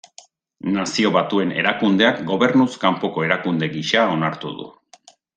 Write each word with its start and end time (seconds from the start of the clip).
Nazio 0.75 1.09
Batuen 1.17 1.51
Erakundeak 1.63 2.23
gobernuz 2.31 2.69
kanpoko 2.87 3.25
erakunde 3.27 3.69
gisa 3.75 4.07
onartu 4.19 4.55
du. 4.63 4.67